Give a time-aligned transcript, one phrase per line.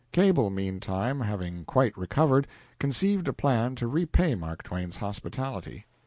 [0.11, 2.47] Cable, meantime, having quite recovered,
[2.79, 5.85] conceived a plan to repay Mark Twain's hospitality.